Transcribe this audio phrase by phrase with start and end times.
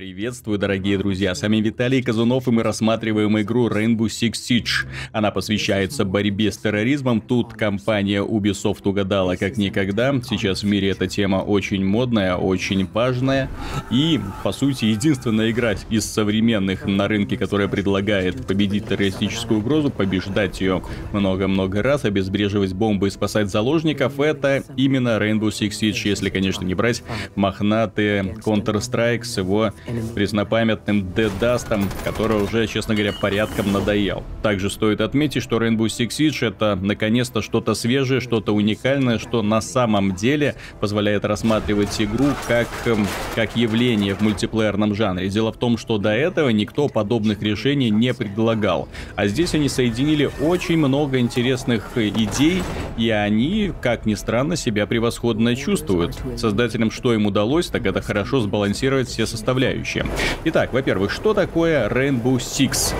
[0.00, 4.88] Приветствую, дорогие друзья, с вами Виталий Казунов, и мы рассматриваем игру Rainbow Six Siege.
[5.12, 10.18] Она посвящается борьбе с терроризмом, тут компания Ubisoft угадала как никогда.
[10.22, 13.50] Сейчас в мире эта тема очень модная, очень важная,
[13.90, 20.62] и, по сути, единственная игра из современных на рынке, которая предлагает победить террористическую угрозу, побеждать
[20.62, 20.82] ее
[21.12, 26.72] много-много раз, обезбреживать бомбы и спасать заложников, это именно Rainbow Six Siege, если, конечно, не
[26.72, 27.02] брать
[27.36, 29.74] мохнатые Counter-Strike с его
[30.14, 34.22] преснопамятным Дедастом, который уже, честно говоря, порядком надоел.
[34.42, 39.60] Также стоит отметить, что Rainbow Six Siege это наконец-то что-то свежее, что-то уникальное, что на
[39.60, 45.28] самом деле позволяет рассматривать игру как, эм, как явление в мультиплеерном жанре.
[45.28, 48.88] Дело в том, что до этого никто подобных решений не предлагал.
[49.16, 52.62] А здесь они соединили очень много интересных идей,
[52.96, 56.16] и они, как ни странно, себя превосходно чувствуют.
[56.36, 60.06] Создателям что им удалось, так это хорошо сбалансировать все составляющие составляющие.
[60.44, 62.94] Итак, во-первых, что такое Rainbow Six?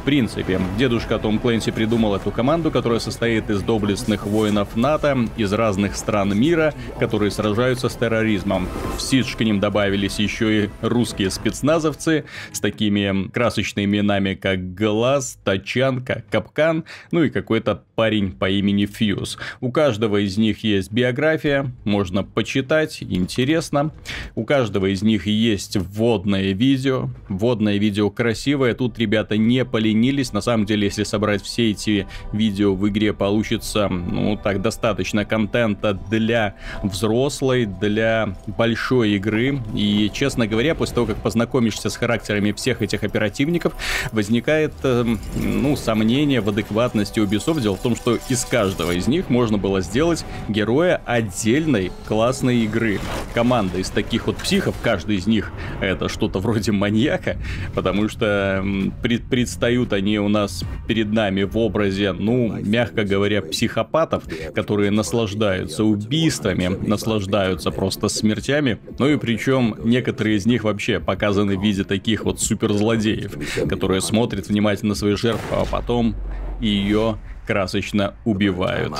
[0.00, 5.52] В принципе, дедушка Том Клэнси придумал эту команду, которая состоит из доблестных воинов НАТО из
[5.52, 8.68] разных стран мира, которые сражаются с терроризмом.
[8.96, 15.38] В Сидж к ним добавились еще и русские спецназовцы с такими красочными именами, как Глаз,
[15.44, 19.36] Тачанка, Капкан, ну и какой-то парень по имени Фьюз.
[19.60, 23.90] У каждого из них есть биография, можно почитать, интересно.
[24.34, 25.76] У каждого из них есть
[26.08, 27.10] вводное видео.
[27.28, 30.32] Вводное видео красивое, тут ребята не поленились.
[30.32, 35.92] На самом деле, если собрать все эти видео в игре, получится, ну, так, достаточно контента
[35.92, 39.60] для взрослой, для большой игры.
[39.74, 43.74] И, честно говоря, после того, как познакомишься с характерами всех этих оперативников,
[44.12, 45.04] возникает, э,
[45.36, 47.60] ну, сомнение в адекватности Ubisoft.
[47.60, 52.98] Дело в том, что из каждого из них можно было сделать героя отдельной классной игры.
[53.34, 57.36] Команда из таких вот психов, каждый из них это что-то вроде маньяка,
[57.74, 58.64] потому что
[59.02, 64.24] пред, предстают они у нас перед нами в образе, ну, мягко говоря, психопатов,
[64.54, 71.62] которые наслаждаются убийствами, наслаждаются просто смертями, ну и причем некоторые из них вообще показаны в
[71.62, 76.14] виде таких вот суперзлодеев, которые смотрят внимательно на свои жертвы, а потом
[76.60, 78.92] ее красочно убивают.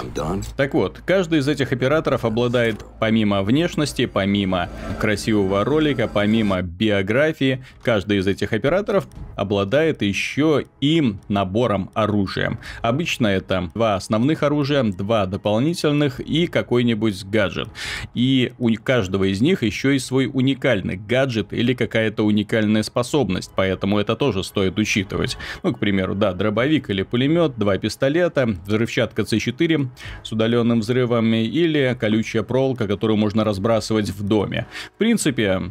[0.57, 8.17] Так вот, каждый из этих операторов обладает помимо внешности, помимо красивого ролика, помимо биографии, каждый
[8.17, 12.59] из этих операторов обладает еще и набором оружия.
[12.81, 17.69] Обычно это два основных оружия, два дополнительных и какой-нибудь гаджет.
[18.15, 23.99] И у каждого из них еще и свой уникальный гаджет или какая-то уникальная способность, поэтому
[23.99, 25.37] это тоже стоит учитывать.
[25.63, 29.89] Ну, к примеру, да, дробовик или пулемет, два пистолета, это взрывчатка C4
[30.23, 34.67] с удаленным взрывами или колючая проволока, которую можно разбрасывать в доме.
[34.95, 35.71] В принципе,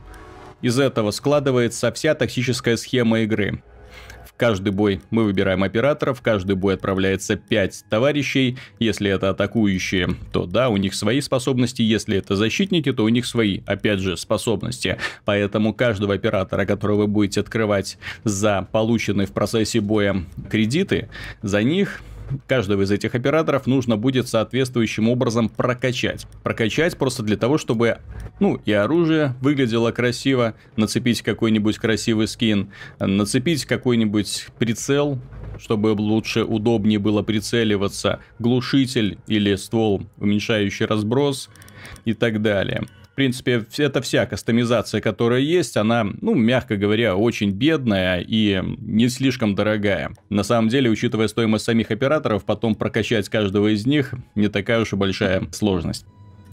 [0.61, 3.61] из этого складывается вся тактическая схема игры.
[4.25, 8.57] В каждый бой мы выбираем оператора, в каждый бой отправляется 5 товарищей.
[8.77, 11.81] Если это атакующие, то да, у них свои способности.
[11.81, 14.97] Если это защитники, то у них свои, опять же, способности.
[15.25, 21.09] Поэтому каждого оператора, которого вы будете открывать за полученные в процессе боя кредиты,
[21.41, 22.01] за них
[22.47, 26.27] каждого из этих операторов нужно будет соответствующим образом прокачать.
[26.43, 27.99] Прокачать просто для того, чтобы,
[28.39, 35.19] ну, и оружие выглядело красиво, нацепить какой-нибудь красивый скин, нацепить какой-нибудь прицел,
[35.59, 41.49] чтобы лучше, удобнее было прицеливаться, глушитель или ствол, уменьшающий разброс
[42.05, 42.83] и так далее
[43.17, 49.55] принципе, это вся кастомизация, которая есть, она, ну, мягко говоря, очень бедная и не слишком
[49.55, 50.11] дорогая.
[50.29, 54.93] На самом деле, учитывая стоимость самих операторов, потом прокачать каждого из них не такая уж
[54.93, 56.05] и большая сложность.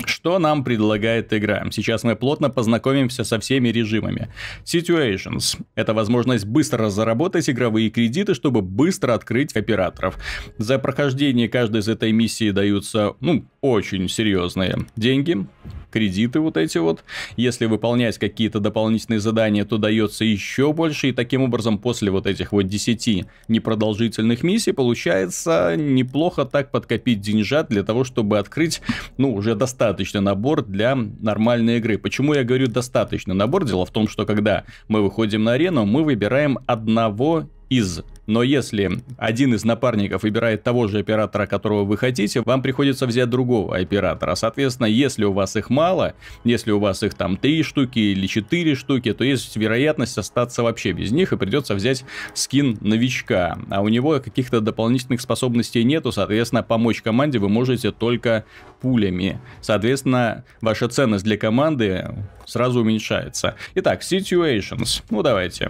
[0.07, 1.67] Что нам предлагает игра?
[1.71, 4.29] Сейчас мы плотно познакомимся со всеми режимами.
[4.65, 10.19] Situations– это возможность быстро заработать игровые кредиты, чтобы быстро открыть операторов.
[10.57, 15.47] За прохождение каждой из этой миссии даются, ну, очень серьезные деньги
[15.95, 17.05] кредиты вот эти вот.
[17.37, 21.11] Если выполнять какие-то дополнительные задания, то дается еще больше.
[21.11, 27.69] И таким образом, после вот этих вот 10 непродолжительных миссий, получается неплохо так подкопить деньжат
[27.69, 28.83] для того, чтобы открыть,
[29.19, 31.97] ну, уже достаточный набор для нормальной игры.
[31.97, 33.65] Почему я говорю достаточный набор?
[33.65, 39.01] Дело в том, что когда мы выходим на арену, мы выбираем одного из но если
[39.19, 44.35] один из напарников выбирает того же оператора, которого вы хотите, вам приходится взять другого оператора.
[44.35, 46.15] Соответственно, если у вас их мало,
[46.45, 50.93] если у вас их там 3 штуки или 4 штуки, то есть вероятность остаться вообще
[50.93, 53.59] без них и придется взять скин новичка.
[53.71, 58.45] А у него каких-то дополнительных способностей нету, соответственно, помочь команде вы можете только
[58.81, 59.41] пулями.
[59.61, 62.09] Соответственно, ваша ценность для команды
[62.47, 63.57] сразу уменьшается.
[63.75, 65.03] Итак, situations.
[65.11, 65.69] Ну, давайте.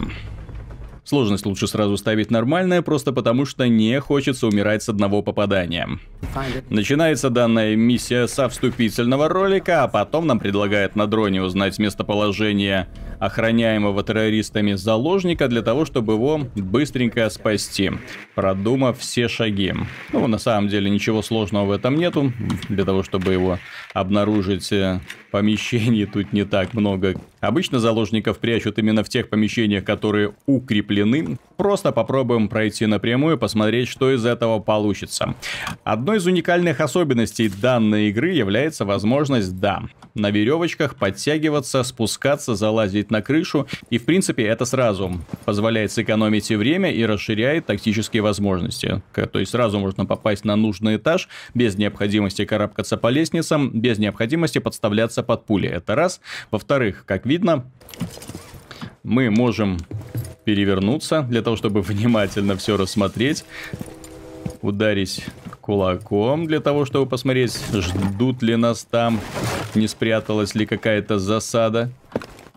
[1.05, 5.87] Сложность лучше сразу ставить нормальная, просто потому что не хочется умирать с одного попадания.
[6.71, 12.89] Начинается данная миссия со вступительного ролика, а потом нам предлагают на дроне узнать местоположение
[13.25, 17.91] охраняемого террористами заложника для того, чтобы его быстренько спасти,
[18.35, 19.73] продумав все шаги.
[20.13, 22.33] Ну, на самом деле ничего сложного в этом нету.
[22.69, 23.59] Для того, чтобы его
[23.95, 25.01] обнаружить, э,
[25.31, 27.15] помещений тут не так много.
[27.41, 31.39] Обычно заложников прячут именно в тех помещениях, которые укреплены.
[31.57, 35.35] Просто попробуем пройти напрямую, посмотреть, что из этого получится.
[35.83, 39.83] Одной из уникальных особенностей данной игры является возможность, да,
[40.15, 43.67] на веревочках подтягиваться, спускаться, залазить на крышу.
[43.91, 49.03] И, в принципе, это сразу позволяет сэкономить и время, и расширяет тактические возможности.
[49.33, 54.59] То есть сразу можно попасть на нужный этаж, без необходимости карабкаться по лестницам, без необходимости
[54.59, 55.69] подставляться под пули.
[55.69, 56.21] Это раз.
[56.51, 57.65] Во-вторых, как видно,
[59.05, 59.79] мы можем
[60.45, 63.45] перевернуться для того, чтобы внимательно все рассмотреть,
[64.61, 65.25] ударить
[65.61, 69.21] кулаком для того, чтобы посмотреть, ждут ли нас там,
[69.75, 71.91] не спряталась ли какая-то засада.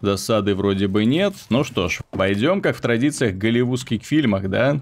[0.01, 1.33] Засады вроде бы нет.
[1.49, 4.79] Ну что ж, пойдем, как в традициях голливудских фильмах, да?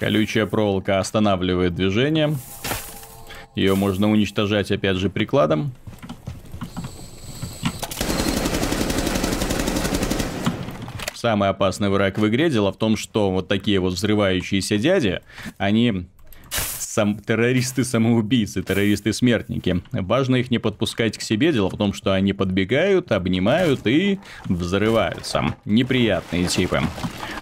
[0.00, 2.36] Колючая проволока останавливает движение.
[3.54, 5.72] Ее можно уничтожать опять же прикладом.
[11.24, 12.50] Самый опасный враг в игре.
[12.50, 15.22] Дело в том, что вот такие вот взрывающиеся дяди,
[15.56, 16.04] они
[16.78, 19.82] сам, террористы-самоубийцы, террористы-смертники.
[19.92, 21.50] Важно их не подпускать к себе.
[21.50, 25.56] Дело в том, что они подбегают, обнимают и взрываются.
[25.64, 26.82] Неприятные типы.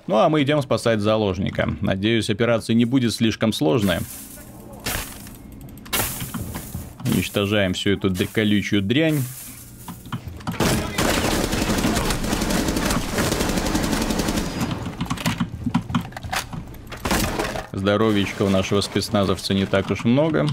[0.06, 1.76] Ну а мы идем спасать заложника.
[1.80, 4.00] Надеюсь, операция не будет слишком сложная.
[7.04, 9.18] Уничтожаем всю эту колючую дрянь.
[17.82, 20.46] Здоровичка у нашего спецназовца не так уж много.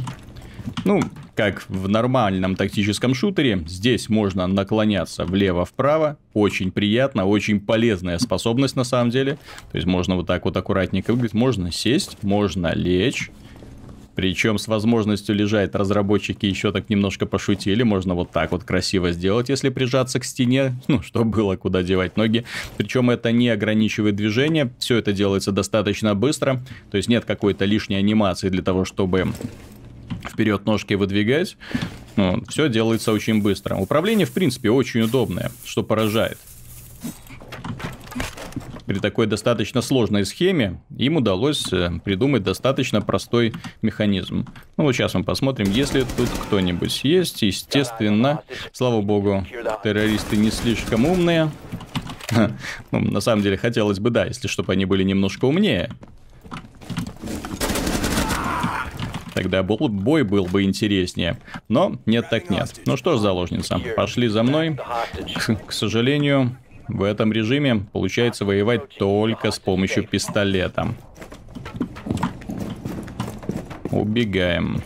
[0.83, 0.99] Ну,
[1.35, 6.17] как в нормальном тактическом шутере, здесь можно наклоняться влево-вправо.
[6.33, 9.37] Очень приятно, очень полезная способность на самом деле.
[9.71, 11.35] То есть можно вот так вот аккуратненько выглядеть.
[11.35, 13.29] Можно сесть, можно лечь.
[14.19, 17.83] Причем с возможностью лежать разработчики еще так немножко пошутили.
[17.83, 20.75] Можно вот так вот красиво сделать, если прижаться к стене.
[20.89, 22.43] Ну, что было, куда девать ноги.
[22.75, 24.73] Причем это не ограничивает движение.
[24.77, 26.61] Все это делается достаточно быстро.
[26.91, 29.31] То есть нет какой-то лишней анимации для того, чтобы
[30.29, 31.55] вперед ножки выдвигать.
[32.17, 33.77] Ну, все делается очень быстро.
[33.77, 36.37] Управление, в принципе, очень удобное, что поражает
[38.89, 43.53] при такой достаточно сложной схеме им удалось э, придумать достаточно простой
[43.83, 44.47] механизм.
[44.77, 47.43] Ну вот сейчас мы посмотрим, если тут кто-нибудь есть.
[47.43, 48.41] Естественно,
[48.71, 49.45] слава богу,
[49.83, 51.51] террористы не слишком умные.
[52.91, 55.91] Ну, на самом деле, хотелось бы, да, если чтобы они были немножко умнее.
[59.35, 61.37] Тогда бой был бы интереснее.
[61.67, 62.81] Но нет так нет.
[62.87, 64.79] Ну что ж, заложница, пошли за мной.
[65.67, 66.55] К сожалению,
[66.89, 70.93] в этом режиме получается воевать только с помощью пистолета.
[73.91, 74.81] Убегаем.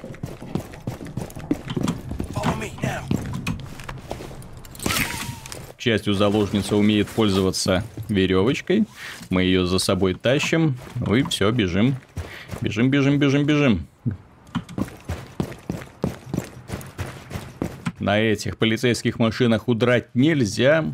[5.78, 8.86] К счастью, заложница умеет пользоваться веревочкой.
[9.30, 10.78] Мы ее за собой тащим.
[10.96, 11.96] Ну и все, бежим.
[12.62, 13.88] Бежим, бежим, бежим, бежим.
[18.04, 20.94] На этих полицейских машинах удрать нельзя.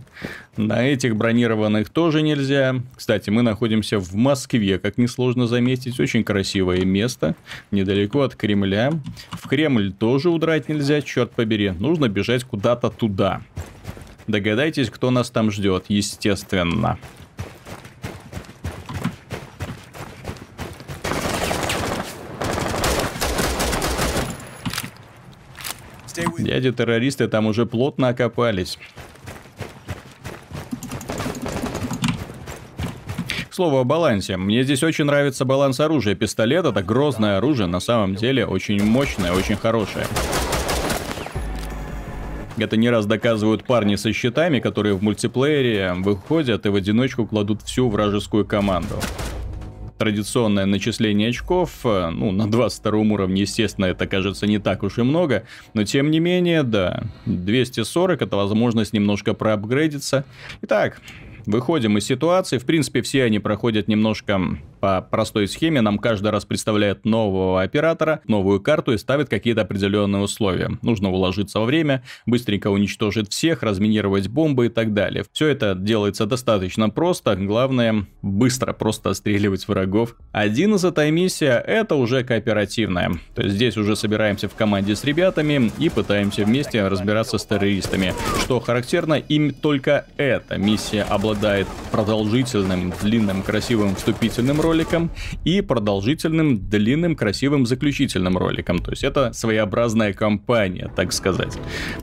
[0.58, 2.76] На этих бронированных тоже нельзя.
[2.96, 6.00] Кстати, мы находимся в Москве, как несложно заметить.
[6.00, 7.36] Очень красивое место,
[7.72, 8.92] недалеко от Кремля.
[9.32, 11.72] В Кремль тоже удрать нельзя, черт побери.
[11.72, 13.42] Нужно бежать куда-то туда.
[14.28, 17.00] Догадайтесь, кто нас там ждет, естественно.
[26.44, 28.78] Дяди-террористы там уже плотно окопались.
[33.52, 34.38] слову о балансе.
[34.38, 36.16] Мне здесь очень нравится баланс оружия.
[36.16, 40.06] Пистолет это грозное оружие, на самом деле очень мощное, очень хорошее.
[42.58, 47.62] Это не раз доказывают парни со щитами, которые в мультиплеере выходят и в одиночку кладут
[47.64, 48.96] всю вражескую команду.
[50.00, 55.04] Традиционное начисление очков, э, ну, на 22 уровне, естественно, это кажется не так уж и
[55.04, 60.24] много, но тем не менее, да, 240 это возможность немножко проапгрейдиться.
[60.62, 61.02] Итак,
[61.46, 62.60] выходим из ситуации.
[62.60, 64.40] В принципе, все они проходят немножко
[64.80, 65.82] по простой схеме.
[65.82, 70.72] Нам каждый раз представляет нового оператора, новую карту и ставит какие-то определенные условия.
[70.82, 75.26] Нужно уложиться во время, быстренько уничтожить всех, разминировать бомбы и так далее.
[75.32, 77.36] Все это делается достаточно просто.
[77.36, 80.16] Главное, быстро просто отстреливать врагов.
[80.32, 83.12] Один из этой миссии это уже кооперативная.
[83.36, 88.14] То есть здесь уже собираемся в команде с ребятами и пытаемся вместе разбираться с террористами.
[88.42, 94.69] Что характерно, им только эта миссия обладает продолжительным, длинным, красивым вступительным роликом
[95.46, 98.80] и продолжительным, длинным, красивым заключительным роликом.
[98.80, 101.58] То есть это своеобразная кампания, так сказать.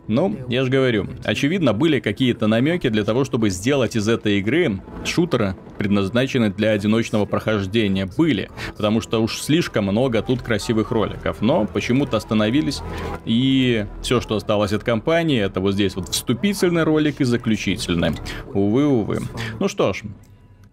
[0.08, 4.80] Ну, я же говорю, очевидно, были какие-то намеки для того, чтобы сделать из этой игры
[5.04, 8.06] шутера, предназначенный для одиночного прохождения.
[8.06, 11.40] Были, потому что уж слишком много тут красивых роликов.
[11.40, 12.82] Но почему-то остановились,
[13.24, 18.12] и все, что осталось от кампании, это вот здесь вот вступительный ролик и заключительный.
[18.52, 19.20] Увы, увы.
[19.60, 20.02] Ну что ж,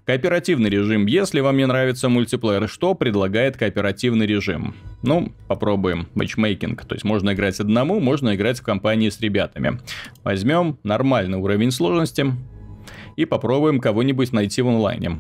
[0.06, 1.06] Кооперативный режим.
[1.06, 4.76] Если вам не нравится мультиплеер, что предлагает кооперативный режим?
[5.02, 6.10] Ну, попробуем.
[6.14, 6.84] Матчмейкинг.
[6.84, 9.80] То есть можно играть одному, можно играть в компании с ребятами.
[10.26, 12.26] Возьмем нормальный уровень сложности
[13.16, 15.20] и попробуем кого-нибудь найти в онлайне.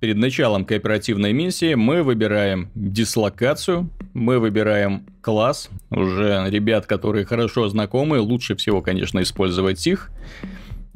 [0.00, 8.18] Перед началом кооперативной миссии мы выбираем дислокацию, мы выбираем класс, уже ребят, которые хорошо знакомы,
[8.18, 10.10] лучше всего, конечно, использовать их.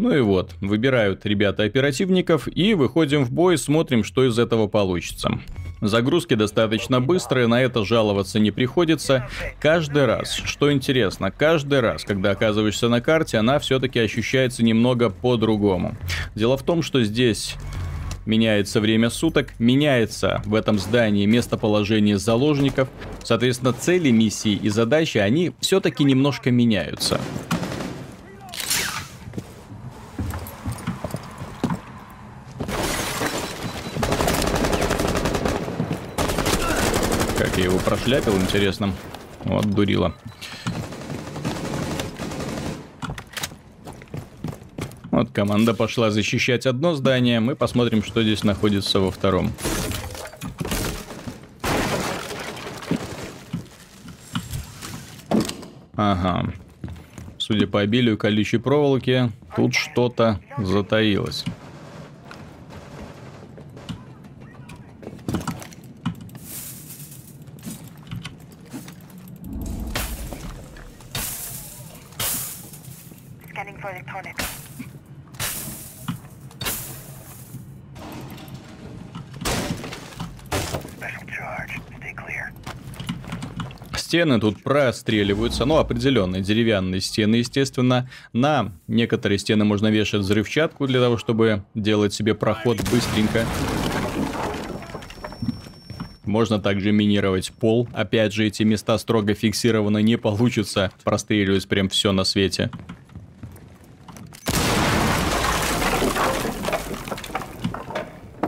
[0.00, 5.38] Ну и вот, выбирают ребята оперативников и выходим в бой, смотрим, что из этого получится.
[5.82, 9.28] Загрузки достаточно быстрые, на это жаловаться не приходится.
[9.60, 15.94] Каждый раз, что интересно, каждый раз, когда оказываешься на карте, она все-таки ощущается немного по-другому.
[16.34, 17.56] Дело в том, что здесь
[18.24, 22.88] меняется время суток, меняется в этом здании местоположение заложников,
[23.22, 27.20] соответственно, цели миссии и задачи, они все-таки немножко меняются.
[37.60, 38.92] я его прошляпил, интересно.
[39.44, 40.14] Вот, дурила.
[45.10, 47.40] Вот команда пошла защищать одно здание.
[47.40, 49.52] Мы посмотрим, что здесь находится во втором.
[55.94, 56.52] Ага.
[57.36, 61.44] Судя по обилию колючей проволоки, тут что-то затаилось.
[84.20, 88.10] Стены тут простреливаются, ну, определенные деревянные стены, естественно.
[88.34, 93.46] На некоторые стены можно вешать взрывчатку для того, чтобы делать себе проход быстренько.
[96.26, 97.88] Можно также минировать пол.
[97.94, 102.70] Опять же, эти места строго фиксированы, не получится простреливать прям все на свете.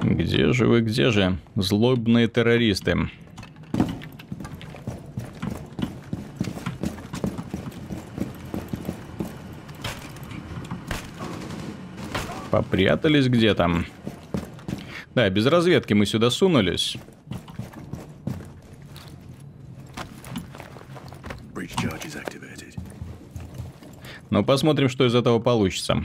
[0.03, 1.39] Где же вы, где же?
[1.57, 3.09] Злобные террористы.
[12.53, 13.87] Попрятались где-то.
[15.15, 16.99] Да, без разведки мы сюда сунулись.
[24.29, 26.05] Ну, посмотрим, что из этого получится.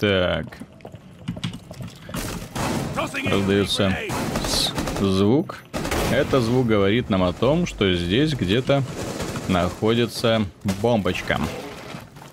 [0.00, 0.58] Так.
[3.30, 3.96] Раздается
[5.00, 5.58] звук.
[6.12, 8.82] Это звук говорит нам о том, что здесь где-то
[9.48, 10.44] находится
[10.80, 11.40] бомбочка.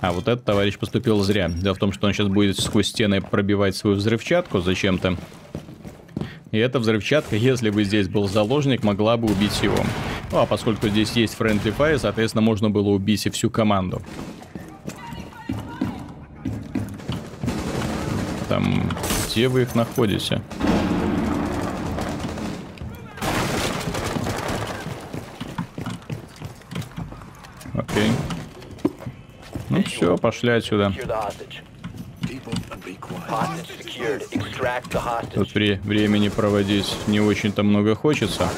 [0.01, 1.49] А вот этот товарищ поступил зря.
[1.49, 5.17] Дело в том, что он сейчас будет сквозь стены пробивать свою взрывчатку зачем-то.
[6.51, 9.77] И эта взрывчатка, если бы здесь был заложник, могла бы убить его.
[10.31, 14.01] Ну, а поскольку здесь есть Friendly Fire, соответственно, можно было убить и всю команду.
[18.47, 18.89] Там,
[19.27, 20.41] где вы их находите?
[29.69, 30.93] Ну все, пошли отсюда.
[35.33, 38.49] Тут при времени проводить не очень-то много хочется.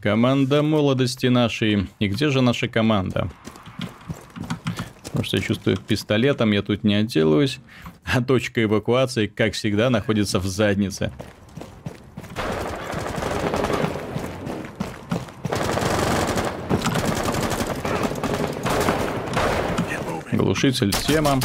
[0.00, 1.88] Команда молодости нашей.
[2.00, 3.30] И где же наша команда?
[5.04, 7.60] Потому что я чувствую, пистолетом я тут не отделаюсь.
[8.04, 11.12] А точка эвакуации, как всегда, находится в заднице.
[20.62, 21.40] Глушитель тема.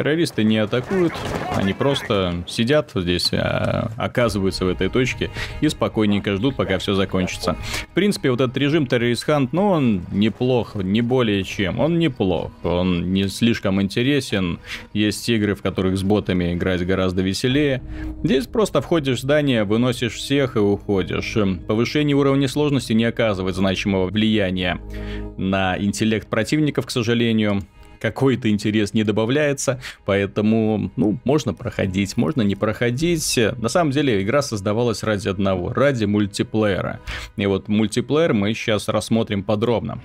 [0.00, 1.12] Террористы не атакуют,
[1.54, 5.30] они просто сидят здесь, а, оказываются в этой точке
[5.60, 7.58] и спокойненько ждут, пока все закончится.
[7.90, 11.80] В принципе, вот этот режим Terrorist Hunt, ну, он неплох, не более чем.
[11.80, 14.58] Он неплох, он не слишком интересен.
[14.94, 17.82] Есть игры, в которых с ботами играть гораздо веселее.
[18.24, 21.36] Здесь просто входишь в здание, выносишь всех и уходишь.
[21.68, 24.80] Повышение уровня сложности не оказывает значимого влияния
[25.36, 27.60] на интеллект противников, к сожалению
[28.00, 33.38] какой-то интерес не добавляется, поэтому, ну, можно проходить, можно не проходить.
[33.58, 37.00] На самом деле игра создавалась ради одного, ради мультиплеера.
[37.36, 40.00] И вот мультиплеер мы сейчас рассмотрим подробно.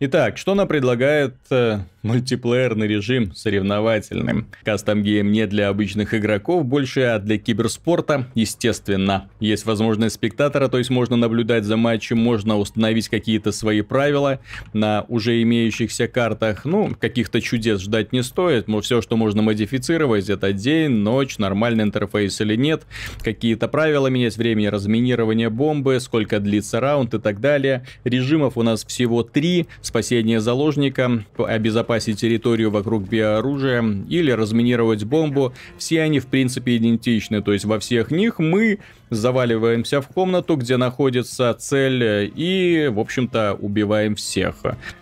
[0.00, 4.46] Итак, что нам предлагает э, мультиплеерный режим соревновательным?
[4.62, 9.28] Кастом гейм не для обычных игроков больше, а для киберспорта, естественно.
[9.40, 14.38] Есть возможность спектатора, то есть можно наблюдать за матчем, можно установить какие-то свои правила
[14.74, 16.64] на уже имеющихся картах.
[16.64, 21.84] Ну, каких-то чудес ждать не стоит, но все, что можно модифицировать, это день, ночь, нормальный
[21.84, 22.82] интерфейс или нет,
[23.22, 27.86] какие-то правила менять, времени разминирования бомбы, сколько длится раунд и так далее.
[28.04, 35.54] Режимов у нас всего три, спасение заложника, обезопасить территорию вокруг биооружия или разминировать бомбу.
[35.78, 38.80] Все они в принципе идентичны, то есть во всех них мы
[39.14, 44.56] заваливаемся в комнату, где находится цель и, в общем-то, убиваем всех.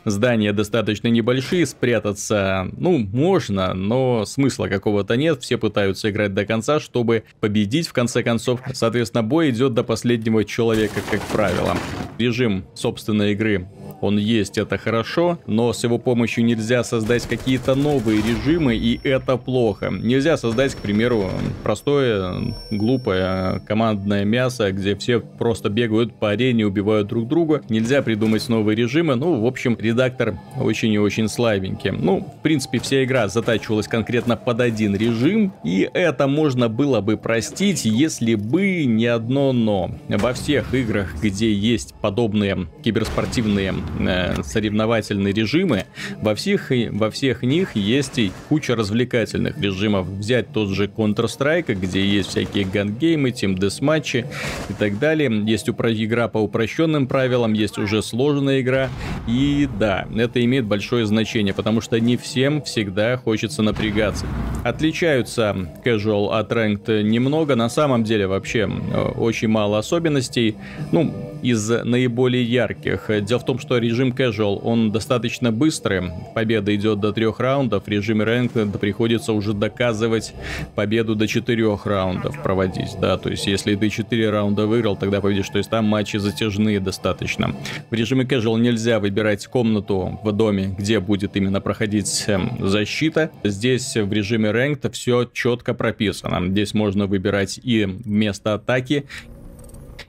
[0.04, 6.80] Здания достаточно небольшие, спрятаться, ну, можно, но смысла какого-то нет, все пытаются играть до конца,
[6.80, 8.60] чтобы победить в конце концов.
[8.72, 11.76] Соответственно, бой идет до последнего человека, как правило.
[12.18, 13.68] Режим собственной игры
[14.02, 19.36] он есть, это хорошо, но с его помощью нельзя создать какие-то новые режимы, и это
[19.36, 19.90] плохо.
[19.90, 21.30] Нельзя создать, к примеру,
[21.62, 23.62] простое, глупое
[24.02, 27.62] командное мясо, где все просто бегают по арене, убивают друг друга.
[27.68, 31.92] Нельзя придумать новые режимы, ну, в общем, редактор очень и очень слабенький.
[31.92, 37.16] Ну, в принципе, вся игра затачивалась конкретно под один режим, и это можно было бы
[37.16, 39.92] простить, если бы не одно но.
[40.08, 45.84] Во всех играх, где есть подобные киберспортивные Э, соревновательные режимы,
[46.20, 50.06] во всех, во всех них есть и куча развлекательных режимов.
[50.06, 54.26] Взять тот же Counter-Strike, где есть всякие гангеймы, тим десматчи
[54.70, 55.30] и так далее.
[55.44, 58.88] Есть игра по упрощенным правилам, есть уже сложная игра.
[59.26, 64.24] И да, это имеет большое значение, потому что не всем всегда хочется напрягаться.
[64.64, 70.56] Отличаются casual от ranked немного, на самом деле вообще э, очень мало особенностей.
[70.92, 73.10] Ну, из наиболее ярких.
[73.22, 76.10] Дело в том, что режим casual, он достаточно быстрый.
[76.34, 77.84] Победа идет до трех раундов.
[77.84, 80.34] В режиме ranked приходится уже доказывать
[80.74, 82.96] победу до четырех раундов проводить.
[83.00, 85.48] Да, то есть если ты четыре раунда выиграл, тогда победишь.
[85.48, 87.54] То есть там матчи затяжные достаточно.
[87.90, 93.30] В режиме casual нельзя выбирать комнату в доме, где будет именно проходить эм, защита.
[93.44, 96.46] Здесь в режиме ranked все четко прописано.
[96.48, 99.06] Здесь можно выбирать и место атаки,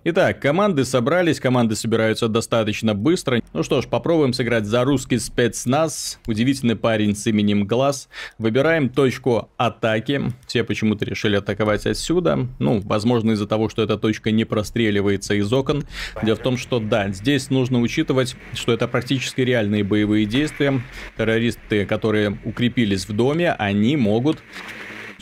[0.05, 3.41] Итак, команды собрались, команды собираются достаточно быстро.
[3.53, 6.19] Ну что ж, попробуем сыграть за русский спецназ.
[6.27, 8.09] Удивительный парень с именем Глаз.
[8.37, 10.23] Выбираем точку атаки.
[10.45, 12.49] Все почему-то решили атаковать отсюда.
[12.59, 15.85] Ну, возможно из-за того, что эта точка не простреливается из окон.
[16.21, 20.81] Дело в том, что да, здесь нужно учитывать, что это практически реальные боевые действия.
[21.15, 24.39] Террористы, которые укрепились в доме, они могут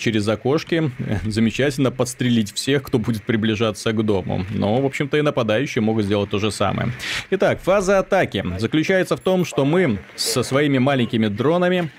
[0.02, 0.92] через окошки
[1.26, 4.46] замечательно подстрелить всех, кто будет приближаться к дому.
[4.50, 6.92] Но, в общем-то, и нападающие могут сделать то же самое.
[7.30, 11.90] Итак, фаза атаки заключается в том, что мы со своими маленькими дронами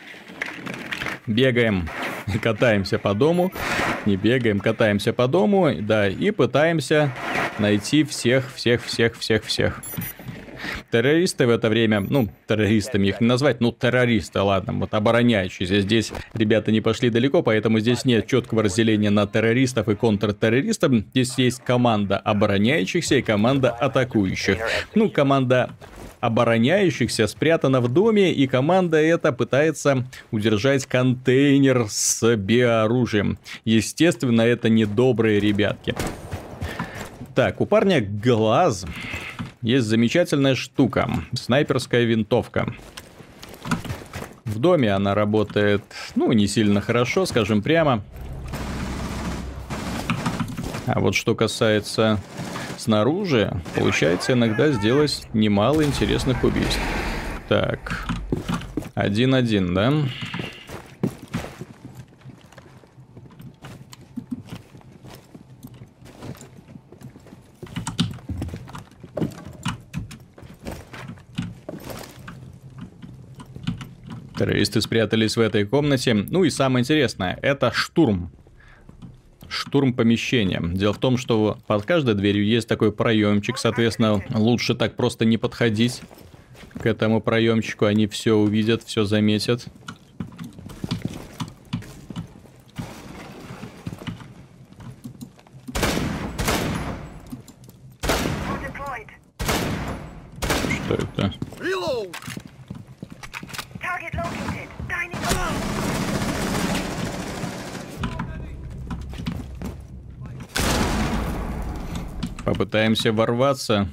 [1.27, 1.89] бегаем
[2.43, 3.53] катаемся по дому.
[4.07, 7.13] Не бегаем, катаемся по дому, да, и пытаемся
[7.59, 9.83] найти всех, всех, всех, всех, всех.
[10.91, 15.81] Террористы в это время, ну, террористами их не назвать, ну, террористы, ладно, вот обороняющиеся.
[15.81, 20.93] Здесь ребята не пошли далеко, поэтому здесь нет четкого разделения на террористов и контртеррористов.
[21.11, 24.59] Здесь есть команда обороняющихся и команда атакующих.
[24.95, 25.71] Ну, команда
[26.23, 33.39] обороняющихся спрятано в доме, и команда эта пытается удержать контейнер с биооружием.
[33.65, 35.95] Естественно, это недобрые ребятки.
[37.35, 38.87] Так, у парня глаз.
[39.63, 41.09] Есть замечательная штука.
[41.35, 42.75] Снайперская винтовка.
[44.45, 45.85] В доме она работает,
[46.17, 48.03] ну, не сильно хорошо, скажем прямо.
[50.87, 52.19] А вот что касается
[52.77, 56.81] снаружи, получается иногда сделать немало интересных убийств.
[57.49, 58.09] Так,
[58.95, 59.93] один-один, да?
[74.43, 76.15] Террористы спрятались в этой комнате.
[76.15, 78.33] Ну и самое интересное, это штурм.
[79.49, 80.61] Штурм помещения.
[80.61, 85.39] Дело в том, что под каждой дверью есть такой проемчик, соответственно, лучше так просто не
[85.39, 86.03] подходить
[86.75, 87.85] к этому проемчику.
[87.85, 89.67] Они все увидят, все заметят.
[100.85, 101.33] Что это?
[112.93, 113.89] Попытаемся ворваться.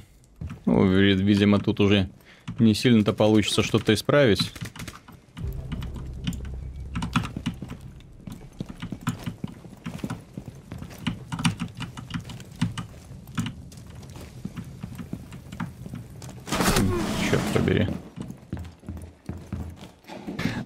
[0.66, 2.10] Ну, видимо, тут уже
[2.58, 4.52] не сильно-то получится что-то исправить.
[17.30, 17.88] Черт побери.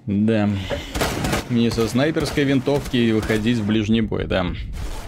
[0.05, 0.49] Да.
[1.49, 4.45] Не со снайперской винтовки выходить в ближний бой, да.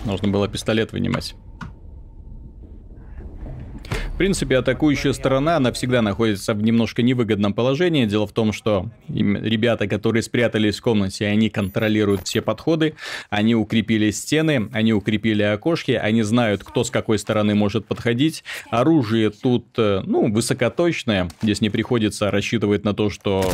[0.06, 1.36] Нужно было пистолет вынимать.
[4.18, 8.08] В принципе, атакующая сторона, она всегда находится в немножко невыгодном положении.
[8.08, 12.96] Дело в том, что ребята, которые спрятались в комнате, они контролируют все подходы,
[13.30, 18.44] они укрепили стены, они укрепили окошки, они знают, кто с какой стороны может подходить.
[18.72, 21.30] Оружие тут, э, ну, высокоточное.
[21.44, 23.48] Здесь не приходится рассчитывать на то, что,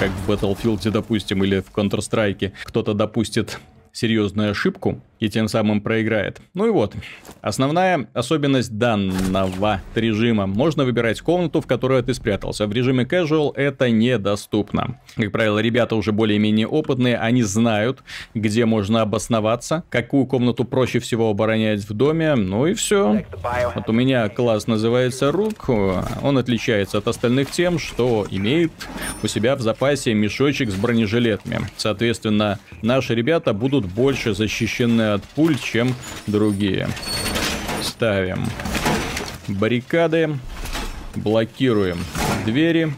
[0.00, 3.60] как в Battlefield, допустим, или в Counter-Strike, кто-то допустит
[3.92, 6.40] серьезную ошибку и тем самым проиграет.
[6.54, 6.94] Ну и вот,
[7.42, 10.46] основная особенность данного режима.
[10.46, 12.66] Можно выбирать комнату, в которой ты спрятался.
[12.66, 14.98] В режиме casual это недоступно.
[15.16, 18.02] Как правило, ребята уже более-менее опытные, они знают,
[18.34, 23.24] где можно обосноваться, какую комнату проще всего оборонять в доме, ну и все.
[23.74, 28.72] Вот у меня класс называется Рук, он отличается от остальных тем, что имеет
[29.22, 31.60] у себя в запасе мешочек с бронежилетами.
[31.76, 35.94] Соответственно, наши ребята будут больше защищены от пуль, чем
[36.26, 36.88] другие.
[37.82, 38.46] Ставим
[39.48, 40.38] баррикады,
[41.16, 41.98] блокируем
[42.44, 42.92] двери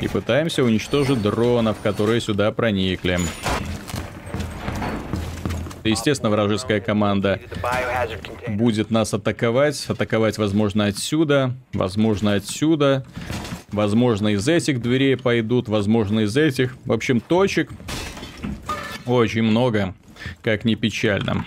[0.00, 3.18] и пытаемся уничтожить дронов, которые сюда проникли.
[5.84, 7.40] Естественно, вражеская команда
[8.48, 9.86] будет нас атаковать.
[9.88, 13.04] Атаковать, возможно, отсюда, возможно, отсюда.
[13.72, 16.76] Возможно, из этих дверей пойдут, возможно, из этих.
[16.84, 17.70] В общем, точек
[19.04, 19.94] очень много,
[20.42, 21.44] как ни печально.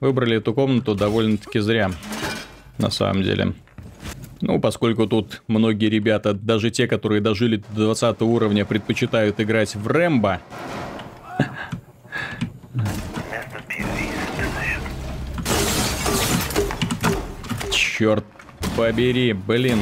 [0.00, 1.90] Выбрали эту комнату довольно-таки зря,
[2.78, 3.54] на самом деле.
[4.40, 9.86] Ну, поскольку тут многие ребята, даже те, которые дожили до 20 уровня, предпочитают играть в
[9.88, 10.40] Рэмбо.
[17.72, 18.24] Черт
[18.78, 19.80] побери, блин.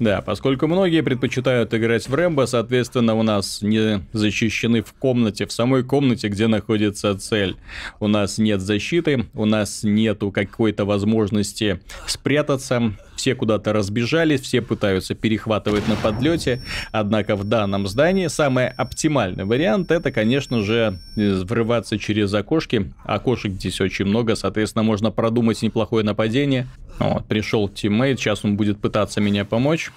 [0.00, 5.52] Да, поскольку многие предпочитают играть в Рэмбо, соответственно, у нас не защищены в комнате, в
[5.52, 7.56] самой комнате, где находится цель.
[8.00, 15.14] У нас нет защиты, у нас нету какой-то возможности спрятаться, все куда-то разбежались, все пытаются
[15.14, 22.32] перехватывать на подлете, однако в данном здании самый оптимальный вариант это, конечно же, врываться через
[22.32, 22.92] окошки.
[23.04, 26.68] Окошек здесь очень много, соответственно, можно продумать неплохое нападение.
[27.00, 29.90] Вот, пришел тиммейт, сейчас он будет пытаться меня помочь.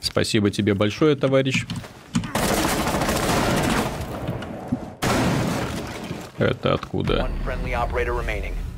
[0.00, 1.66] Спасибо тебе большое, товарищ.
[6.38, 7.28] Это откуда?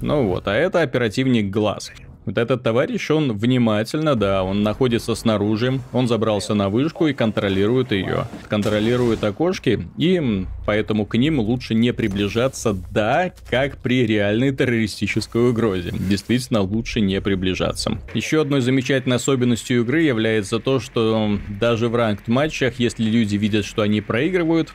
[0.01, 1.93] Ну вот, а это оперативник Глаз.
[2.25, 7.93] Вот этот товарищ, он внимательно, да, он находится снаружи, он забрался на вышку и контролирует
[7.93, 8.27] ее.
[8.49, 15.91] Контролирует окошки, и поэтому к ним лучше не приближаться, да, как при реальной террористической угрозе.
[15.93, 17.99] Действительно, лучше не приближаться.
[18.15, 23.67] Еще одной замечательной особенностью игры является то, что даже в ранг матчах, если люди видят,
[23.67, 24.73] что они проигрывают,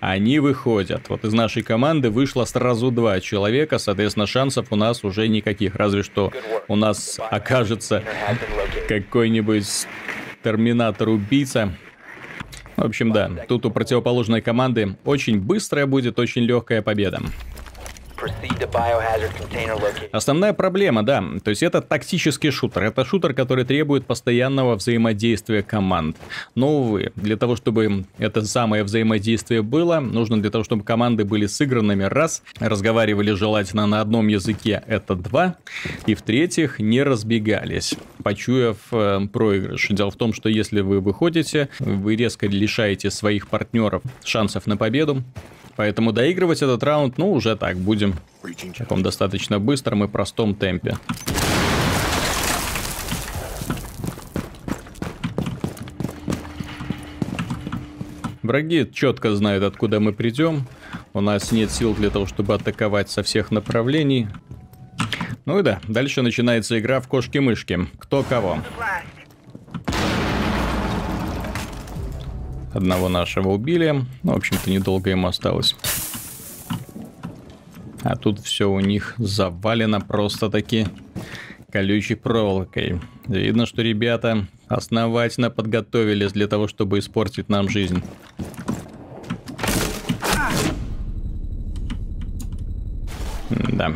[0.00, 1.08] они выходят.
[1.08, 5.74] Вот из нашей команды вышло сразу два человека, соответственно, шансов у нас уже никаких.
[5.76, 6.32] Разве что
[6.66, 8.02] у нас окажется
[8.88, 9.86] какой-нибудь
[10.42, 11.74] терминатор-убийца.
[12.76, 17.20] В общем, да, тут у противоположной команды очень быстрая будет, очень легкая победа.
[20.12, 22.84] Основная проблема, да, то есть это тактический шутер.
[22.84, 26.16] Это шутер, который требует постоянного взаимодействия команд.
[26.54, 31.46] Но, увы, для того, чтобы это самое взаимодействие было, нужно для того, чтобы команды были
[31.46, 35.56] сыгранными, раз, разговаривали желательно на одном языке, это два,
[36.06, 39.88] и в-третьих, не разбегались, почуяв э, проигрыш.
[39.90, 45.22] Дело в том, что если вы выходите, вы резко лишаете своих партнеров шансов на победу,
[45.78, 48.07] Поэтому доигрывать этот раунд, ну, уже так, будем
[48.42, 50.96] в таком достаточно быстром и простом темпе.
[58.42, 60.66] Враги четко знают, откуда мы придем.
[61.12, 64.28] У нас нет сил для того, чтобы атаковать со всех направлений.
[65.44, 67.88] Ну и да, дальше начинается игра в кошки-мышки.
[67.98, 68.58] Кто кого.
[72.72, 74.04] Одного нашего убили.
[74.22, 75.74] Ну, в общем-то, недолго ему осталось.
[78.02, 80.86] А тут все у них завалено просто-таки
[81.70, 83.00] колючей проволокой.
[83.26, 88.02] Видно, что ребята основательно подготовились для того, чтобы испортить нам жизнь.
[93.50, 93.94] Да.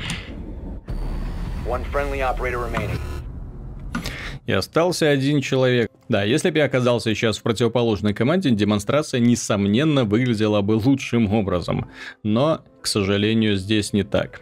[4.47, 5.91] И остался один человек.
[6.09, 11.89] Да, если бы я оказался сейчас в противоположной команде, демонстрация, несомненно, выглядела бы лучшим образом.
[12.23, 14.41] Но, к сожалению, здесь не так.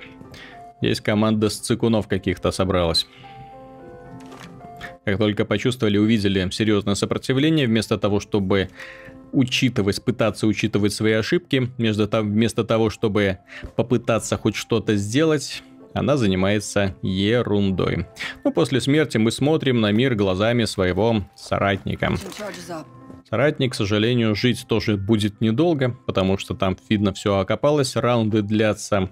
[0.83, 3.07] Здесь команда с цикунов каких-то собралась.
[5.05, 8.69] Как только почувствовали, увидели серьезное сопротивление, вместо того, чтобы
[9.33, 13.39] учитывать, пытаться учитывать свои ошибки, вместо того, чтобы
[13.77, 18.07] попытаться хоть что-то сделать, она занимается ерундой.
[18.45, 22.13] Ну, после смерти мы смотрим на мир глазами своего соратника.
[23.31, 29.09] Соратник, к сожалению, жить тоже будет недолго, потому что там, видно, все окопалось, раунды длятся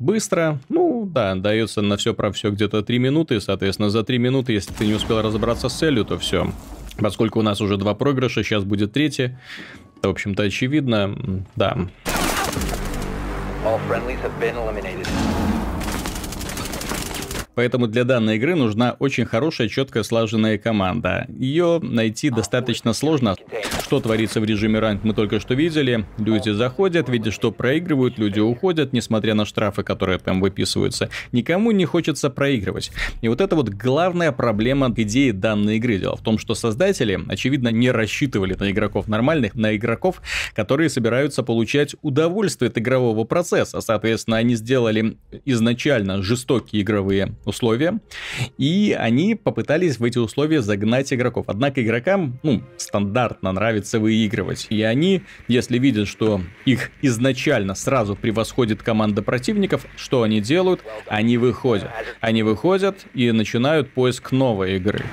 [0.00, 0.58] быстро.
[0.68, 4.72] Ну, да, дается на все про все где-то 3 минуты, соответственно, за 3 минуты, если
[4.74, 6.52] ты не успел разобраться с целью, то все.
[6.98, 9.36] Поскольку у нас уже два проигрыша, сейчас будет третий.
[10.02, 11.76] В общем-то, очевидно, да.
[13.64, 15.37] All.
[17.58, 21.26] Поэтому для данной игры нужна очень хорошая, четкая, слаженная команда.
[21.28, 23.34] Ее найти достаточно сложно.
[23.82, 26.04] Что творится в режиме ранг, мы только что видели.
[26.18, 31.10] Люди заходят, видят, что проигрывают, люди уходят, несмотря на штрафы, которые там выписываются.
[31.32, 32.92] Никому не хочется проигрывать.
[33.22, 35.98] И вот это вот главная проблема идеи данной игры.
[35.98, 40.22] Дело в том, что создатели, очевидно, не рассчитывали на игроков нормальных, на игроков,
[40.54, 43.80] которые собираются получать удовольствие от игрового процесса.
[43.80, 48.00] Соответственно, они сделали изначально жестокие игровые условия,
[48.56, 51.46] и они попытались в эти условия загнать игроков.
[51.48, 58.82] Однако игрокам, ну, стандартно нравится выигрывать, и они, если видят, что их изначально сразу превосходит
[58.82, 60.82] команда противников, что они делают?
[61.06, 61.90] Они выходят.
[62.20, 65.04] Они выходят и начинают поиск новой игры.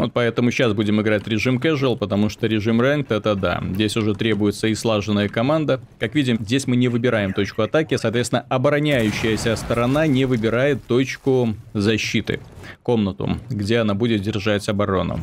[0.00, 3.62] Вот поэтому сейчас будем играть режим casual, потому что режим ranked это да.
[3.74, 5.78] Здесь уже требуется и слаженная команда.
[5.98, 12.40] Как видим, здесь мы не выбираем точку атаки, соответственно, обороняющаяся сторона не выбирает точку защиты.
[12.82, 15.20] Комнату, где она будет держать оборону.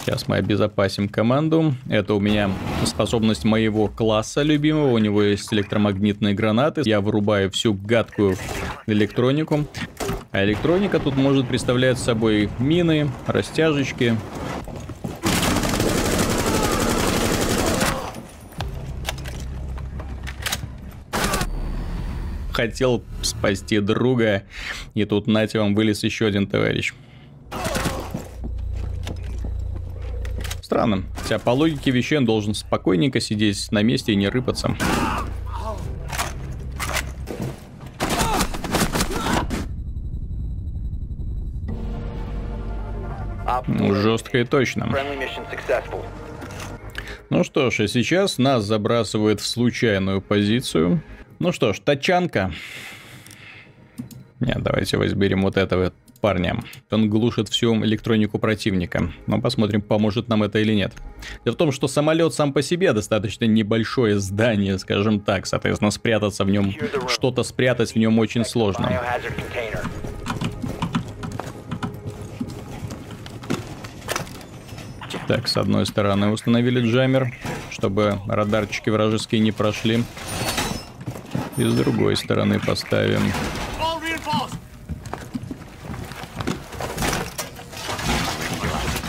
[0.00, 1.74] Сейчас мы обезопасим команду.
[1.88, 2.50] Это у меня
[2.84, 4.92] способность моего класса любимого.
[4.92, 6.82] У него есть электромагнитные гранаты.
[6.84, 8.36] Я вырубаю всю гадкую
[8.86, 9.66] электронику.
[10.32, 14.16] А электроника тут может представлять собой мины, растяжечки.
[22.52, 24.42] Хотел спасти друга,
[24.94, 26.92] и тут нате вам вылез еще один товарищ.
[30.60, 34.76] Странно, хотя по логике вещей он должен спокойненько сидеть на месте и не рыпаться.
[43.66, 44.94] Жестко и точно.
[47.30, 51.02] Ну что ж, и сейчас нас забрасывает в случайную позицию.
[51.40, 52.52] Ну что ж, тачанка.
[54.40, 56.62] Нет, давайте возьмем вот этого парня.
[56.90, 59.10] Он глушит всю электронику противника.
[59.26, 60.92] Но посмотрим, поможет нам это или нет.
[61.46, 65.46] Дело в том, что самолет сам по себе достаточно небольшое здание, скажем так.
[65.46, 66.74] Соответственно, спрятаться в нем,
[67.08, 69.00] что-то спрятать в нем очень сложно.
[75.26, 77.32] Так, с одной стороны установили джаммер,
[77.70, 80.04] чтобы радарчики вражеские не прошли.
[81.60, 83.20] И с другой стороны поставим.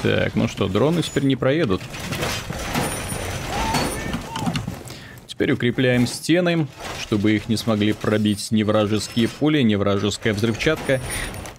[0.04, 1.82] Так, ну что, дроны теперь не проедут.
[5.28, 6.68] Теперь укрепляем стены,
[7.00, 11.00] чтобы их не смогли пробить ни вражеские пули, ни вражеская взрывчатка.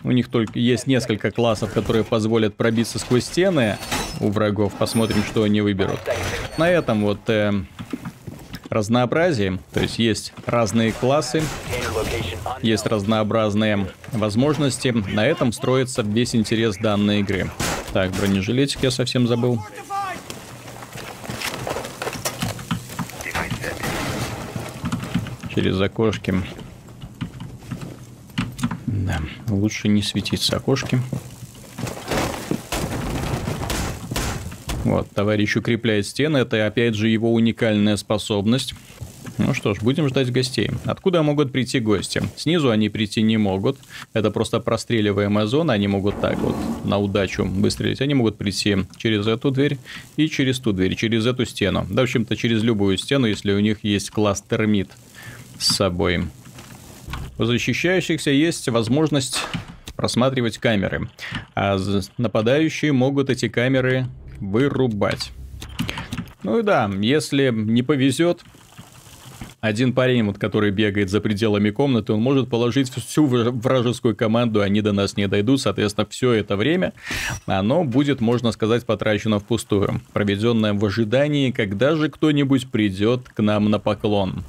[0.04, 3.78] У них только есть несколько классов, которые позволят пробиться сквозь стены
[4.20, 4.74] у врагов.
[4.78, 6.00] Посмотрим, что они выберут.
[6.58, 7.64] На этом вот э,
[8.72, 9.58] разнообразие.
[9.72, 11.42] То есть есть разные классы,
[12.62, 14.88] есть разнообразные возможности.
[14.88, 17.50] На этом строится весь интерес данной игры.
[17.92, 19.62] Так, бронежилетик я совсем забыл.
[25.54, 26.34] Через окошки.
[28.86, 30.98] Да, лучше не светиться окошки.
[34.84, 36.38] Вот, товарищ укрепляет стены.
[36.38, 38.74] Это, опять же, его уникальная способность.
[39.38, 40.70] Ну что ж, будем ждать гостей.
[40.84, 42.22] Откуда могут прийти гости?
[42.36, 43.78] Снизу они прийти не могут.
[44.12, 45.72] Это просто простреливаемая зона.
[45.72, 48.00] Они могут так вот на удачу выстрелить.
[48.00, 49.78] Они могут прийти через эту дверь
[50.16, 51.86] и через ту дверь, через эту стену.
[51.88, 54.90] Да, в общем-то, через любую стену, если у них есть класс термит
[55.58, 56.24] с собой.
[57.38, 59.38] У защищающихся есть возможность
[59.96, 61.08] просматривать камеры.
[61.54, 61.78] А
[62.18, 64.08] нападающие могут эти камеры
[64.42, 65.32] вырубать.
[66.42, 68.40] Ну и да, если не повезет,
[69.60, 74.80] один парень, вот, который бегает за пределами комнаты, он может положить всю вражескую команду, они
[74.80, 76.92] до нас не дойдут, соответственно, все это время,
[77.46, 83.70] оно будет, можно сказать, потрачено впустую, проведенное в ожидании, когда же кто-нибудь придет к нам
[83.70, 84.42] на поклон.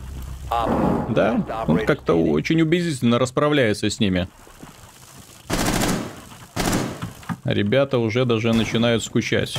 [1.10, 4.27] Да, он как-то очень убедительно расправляется с ними.
[7.45, 9.58] Ребята уже даже начинают скучать.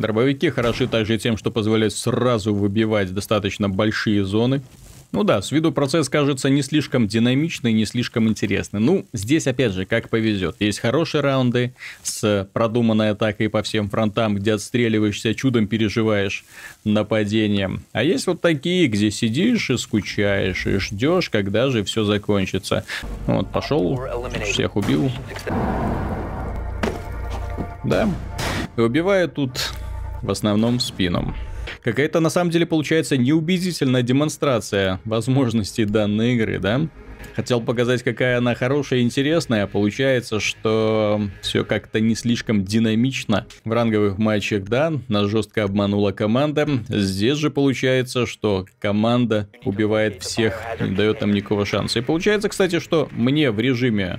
[0.00, 4.62] Дробовики хороши также тем, что позволяют сразу выбивать достаточно большие зоны.
[5.12, 8.78] Ну да, с виду процесс кажется не слишком динамичный, не слишком интересный.
[8.78, 10.56] Ну, здесь опять же, как повезет.
[10.60, 16.44] Есть хорошие раунды с продуманной атакой по всем фронтам, где отстреливаешься, чудом переживаешь
[16.84, 17.80] нападение.
[17.92, 22.84] А есть вот такие, где сидишь и скучаешь, и ждешь, когда же все закончится.
[23.26, 24.00] Вот, пошел,
[24.44, 25.10] всех убил.
[27.82, 28.08] Да.
[28.76, 29.72] И убиваю тут
[30.22, 31.34] в основном в спину.
[31.82, 36.88] Какая-то на самом деле получается неубедительная демонстрация возможностей данной игры, да?
[37.36, 43.46] Хотел показать, какая она хорошая и интересная, получается, что все как-то не слишком динамично.
[43.64, 46.66] В ранговых матчах, да, нас жестко обманула команда.
[46.88, 52.00] Здесь же получается, что команда убивает всех, не дает нам никакого шанса.
[52.00, 54.18] И получается, кстати, что мне в режиме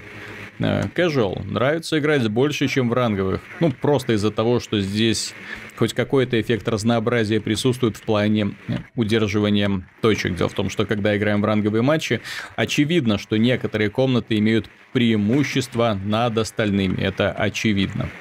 [0.62, 1.43] Э, casual.
[1.43, 3.41] Нравится играть больше, чем в ранговых.
[3.60, 5.34] Ну, просто из-за того, что здесь
[5.82, 10.36] хоть какой-то эффект разнообразия присутствует в плане э, удерживания точек.
[10.36, 12.22] Дело в том, что когда играем в ранговые матчи,
[12.56, 17.02] очевидно, что некоторые комнаты имеют преимущество над остальными.
[17.02, 18.12] Это очевидно.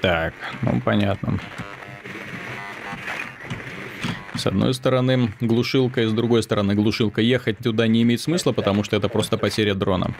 [0.00, 1.38] Так, ну понятно.
[4.34, 7.20] С одной стороны глушилка, и с другой стороны глушилка.
[7.20, 10.12] Ехать туда не имеет смысла, потому что это просто потеря дрона.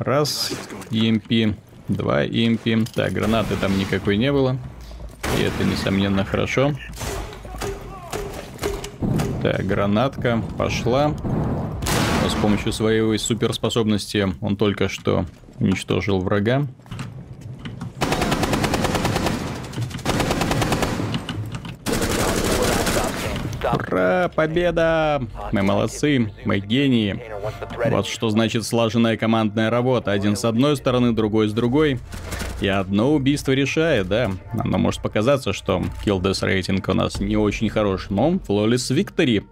[0.00, 0.52] Раз,
[0.90, 1.56] EMP,
[1.88, 2.88] два EMP.
[2.94, 4.58] Так, гранаты там никакой не было.
[5.38, 6.74] И это, несомненно, хорошо.
[9.42, 11.14] Так, гранатка пошла.
[12.28, 15.24] С помощью своей суперспособности он только что
[15.58, 16.66] уничтожил врага.
[23.74, 25.22] Ура, победа!
[25.52, 27.20] Мы молодцы, мы гении.
[27.90, 30.12] Вот что значит слаженная командная работа.
[30.12, 31.98] Один с одной стороны, другой с другой.
[32.60, 34.30] И одно убийство решает, да.
[34.52, 39.44] Оно может показаться, что kill death рейтинг у нас не очень хорош, но flawless victory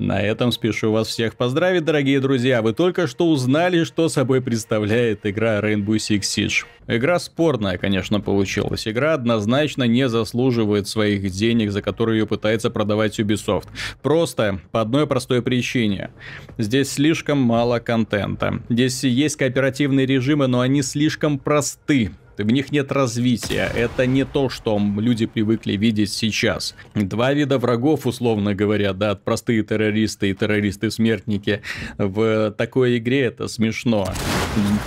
[0.00, 2.62] На этом спешу вас всех поздравить, дорогие друзья.
[2.62, 6.64] Вы только что узнали, что собой представляет игра Rainbow Six Siege.
[6.88, 8.88] Игра спорная, конечно, получилась.
[8.88, 13.68] Игра однозначно не заслуживает своих денег, за которые ее пытается продавать Ubisoft.
[14.02, 16.10] Просто по одной простой причине.
[16.58, 18.62] Здесь слишком мало контента.
[18.68, 22.10] Здесь есть кооперативные режимы, но они слишком просты
[22.42, 23.70] в них нет развития.
[23.74, 26.74] Это не то, что люди привыкли видеть сейчас.
[26.94, 31.62] Два вида врагов, условно говоря, да, простые террористы и террористы-смертники.
[31.98, 34.06] В такой игре это смешно.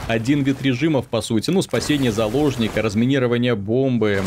[0.07, 4.21] Один вид режимов, по сути, ну, спасение заложника, разминирование бомбы,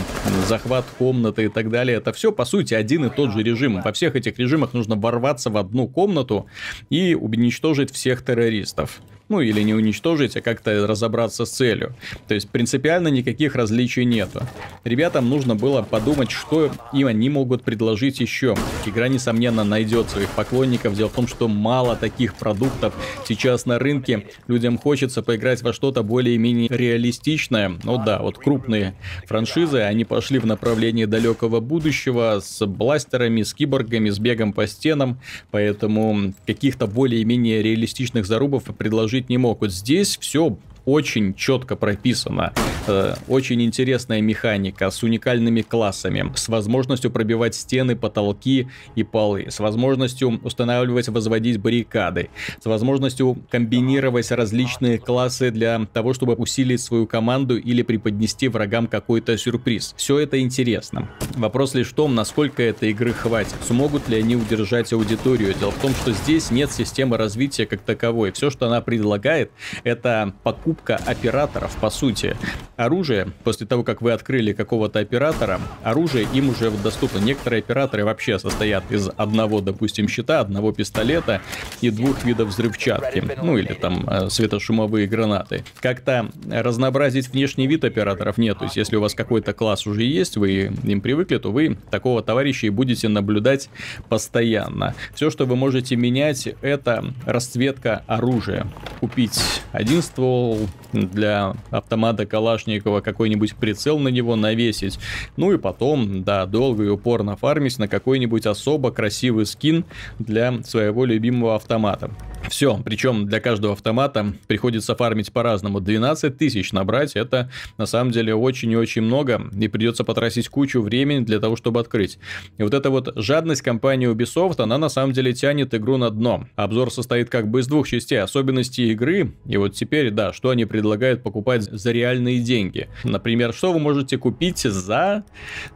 [0.47, 3.80] захват комнаты и так далее, это все, по сути, один и тот же режим.
[3.82, 6.47] Во всех этих режимах нужно ворваться в одну комнату
[6.90, 9.01] и уничтожить всех террористов
[9.31, 11.95] ну или не уничтожить, а как-то разобраться с целью.
[12.28, 14.43] То есть принципиально никаких различий нету.
[14.85, 18.57] Ребятам нужно было подумать, что им они могут предложить еще.
[18.85, 20.97] Игра, несомненно, найдет своих поклонников.
[20.97, 22.93] Дело в том, что мало таких продуктов
[23.24, 24.26] сейчас на рынке.
[24.49, 27.78] Людям хочется поиграть во что-то более-менее реалистичное.
[27.85, 28.95] Ну да, вот крупные
[29.26, 35.20] франшизы, они пошли в направлении далекого будущего с бластерами, с киборгами, с бегом по стенам.
[35.53, 39.61] Поэтому каких-то более-менее реалистичных зарубов предложить жить не мог.
[39.61, 42.53] Вот здесь все очень четко прописано.
[42.87, 49.61] Э, очень интересная механика с уникальными классами, с возможностью пробивать стены, потолки и полы, с
[49.61, 57.57] возможностью устанавливать, возводить баррикады, с возможностью комбинировать различные классы для того, чтобы усилить свою команду
[57.57, 59.95] или преподнести врагам какой-то сюрприз.
[59.97, 61.09] Все это интересно.
[61.37, 63.57] Вопрос лишь в том, насколько этой игры хватит.
[63.66, 65.55] Смогут ли они удержать аудиторию?
[65.55, 68.33] Дело в том, что здесь нет системы развития как таковой.
[68.33, 69.51] Все, что она предлагает,
[69.85, 72.37] это покупка покупка операторов, по сути.
[72.77, 77.18] Оружие, после того, как вы открыли какого-то оператора, оружие им уже доступно.
[77.18, 81.41] Некоторые операторы вообще состоят из одного, допустим, щита, одного пистолета
[81.81, 83.23] и двух видов взрывчатки.
[83.43, 85.64] Ну или там э, светошумовые гранаты.
[85.81, 88.59] Как-то разнообразить внешний вид операторов нет.
[88.59, 92.23] То есть, если у вас какой-то класс уже есть, вы им привыкли, то вы такого
[92.23, 93.68] товарища и будете наблюдать
[94.09, 94.95] постоянно.
[95.14, 98.66] Все, что вы можете менять, это расцветка оружия.
[99.01, 99.41] Купить
[99.73, 100.59] один ствол,
[100.92, 104.98] для автомата Калашникова какой-нибудь прицел на него навесить.
[105.36, 109.84] Ну и потом, да, долго и упорно фармить на какой-нибудь особо красивый скин
[110.18, 112.11] для своего любимого автомата.
[112.51, 115.78] Все, причем для каждого автомата приходится фармить по-разному.
[115.78, 117.48] 12 тысяч набрать, это
[117.78, 121.78] на самом деле очень и очень много, и придется потратить кучу времени для того, чтобы
[121.78, 122.18] открыть.
[122.59, 126.48] И вот эта вот жадность компании Ubisoft, она на самом деле тянет игру на дно.
[126.57, 130.64] Обзор состоит как бы из двух частей, особенности игры, и вот теперь, да, что они
[130.64, 132.88] предлагают покупать за реальные деньги.
[133.05, 135.22] Например, что вы можете купить за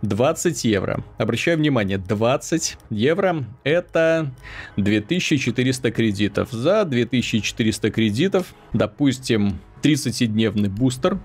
[0.02, 1.04] 20 евро?
[1.18, 4.34] Обращаю внимание, 20 евро это
[4.76, 11.18] 2400 кредитов за 2400 кредитов, допустим, 30-дневный бустер,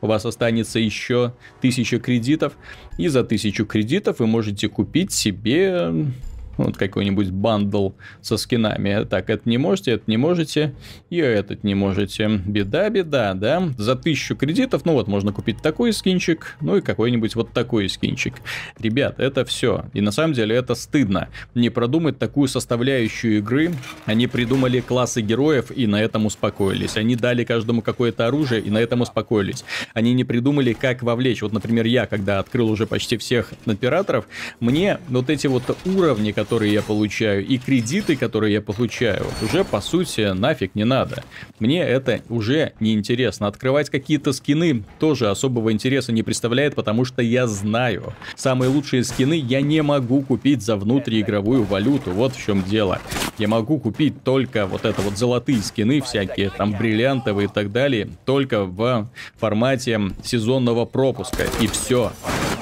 [0.00, 2.54] у вас останется еще 1000 кредитов,
[2.98, 5.92] и за 1000 кредитов вы можете купить себе
[6.56, 7.90] вот какой-нибудь бандл
[8.20, 9.04] со скинами.
[9.04, 10.74] Так, это не можете, это не можете,
[11.10, 12.28] и этот не можете.
[12.28, 13.70] Беда, беда, да?
[13.78, 18.34] За тысячу кредитов, ну вот, можно купить такой скинчик, ну и какой-нибудь вот такой скинчик.
[18.78, 19.86] Ребят, это все.
[19.92, 21.28] И на самом деле это стыдно.
[21.54, 23.72] Не продумать такую составляющую игры.
[24.04, 26.96] Они придумали классы героев и на этом успокоились.
[26.96, 29.64] Они дали каждому какое-то оружие и на этом успокоились.
[29.92, 31.42] Они не придумали, как вовлечь.
[31.42, 34.26] Вот, например, я, когда открыл уже почти всех операторов,
[34.60, 39.80] мне вот эти вот уровни, которые я получаю, и кредиты, которые я получаю, уже по
[39.80, 41.24] сути нафиг не надо.
[41.58, 43.46] Мне это уже не интересно.
[43.46, 49.34] Открывать какие-то скины тоже особого интереса не представляет, потому что я знаю, самые лучшие скины
[49.34, 52.10] я не могу купить за внутриигровую валюту.
[52.10, 53.00] Вот в чем дело.
[53.38, 58.08] Я могу купить только вот это вот золотые скины всякие, там бриллиантовые и так далее,
[58.24, 61.44] только в формате сезонного пропуска.
[61.60, 62.12] И все.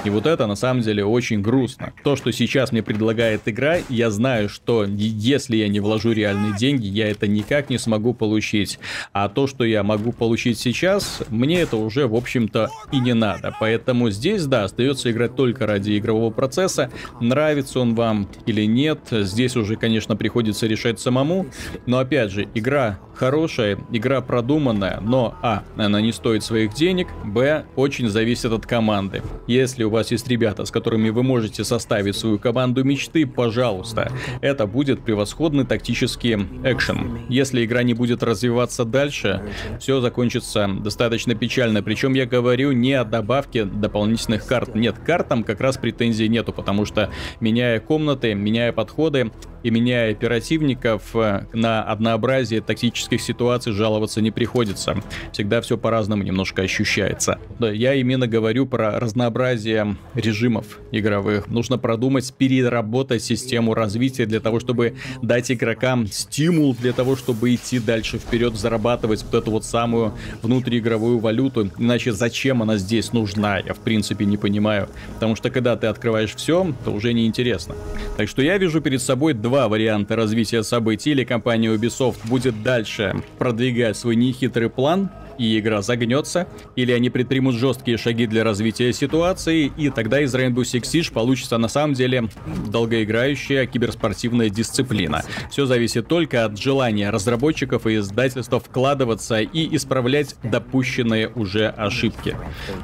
[0.05, 1.93] И вот это на самом деле очень грустно.
[2.03, 6.87] То, что сейчас мне предлагает игра, я знаю, что если я не вложу реальные деньги,
[6.87, 8.81] я это никак не смогу получить.
[9.13, 13.55] А то, что я могу получить сейчас, мне это уже, в общем-то, и не надо.
[13.61, 16.91] Поэтому здесь, да, остается играть только ради игрового процесса.
[17.21, 21.47] Нравится он вам или нет, здесь уже, конечно, приходится решать самому.
[21.87, 27.67] Но опять же, игра хорошая, игра продуманная, но а, она не стоит своих денег, б,
[27.77, 29.23] очень зависит от команды.
[29.47, 34.11] Если у вас есть ребята, с которыми вы можете составить свою команду мечты, пожалуйста.
[34.40, 36.34] Это будет превосходный тактический
[36.64, 37.20] экшен.
[37.28, 39.43] Если игра не будет развиваться дальше,
[39.78, 41.82] все закончится достаточно печально.
[41.82, 44.74] Причем я говорю не о добавке дополнительных карт.
[44.74, 49.30] Нет, картам как раз претензий нету, потому что меняя комнаты, меняя подходы,
[49.63, 54.97] и меняя оперативников, э, на однообразие тактических ситуаций жаловаться не приходится.
[55.33, 57.39] Всегда все по-разному немножко ощущается.
[57.59, 61.49] Да, я именно говорю про разнообразие режимов игровых.
[61.49, 67.79] Нужно продумать, переработать систему развития для того, чтобы дать игрокам стимул для того, чтобы идти
[67.79, 71.71] дальше вперед, зарабатывать вот эту вот самую внутриигровую валюту.
[71.79, 74.89] Иначе зачем она здесь нужна, я в принципе не понимаю.
[75.15, 77.75] Потому что когда ты открываешь все, то уже не интересно.
[78.17, 81.11] Так что я вижу перед собой два варианта развития событий.
[81.11, 87.55] Или компания Ubisoft будет дальше продвигать свой нехитрый план, и игра загнется, или они предпримут
[87.55, 92.28] жесткие шаги для развития ситуации, и тогда из Rainbow Six Siege получится на самом деле
[92.68, 95.22] долгоиграющая киберспортивная дисциплина.
[95.51, 102.37] Все зависит только от желания разработчиков и издательства вкладываться и исправлять допущенные уже ошибки.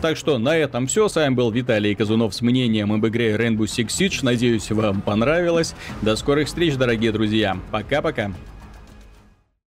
[0.03, 1.09] Так что на этом все.
[1.09, 4.20] С вами был Виталий Казунов с мнением об игре Rainbow Six Siege.
[4.22, 5.74] Надеюсь, вам понравилось.
[6.03, 7.57] До скорых встреч, дорогие друзья.
[7.70, 8.32] Пока-пока.